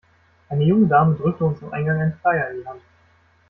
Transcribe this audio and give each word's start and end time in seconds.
Eine 0.49 0.63
junge 0.63 0.87
Dame 0.87 1.13
drückte 1.15 1.45
uns 1.45 1.61
am 1.61 1.73
Eingang 1.73 1.99
einen 2.01 2.17
Flyer 2.23 2.49
in 2.49 2.61
die 2.61 2.67
Hand. 2.67 2.81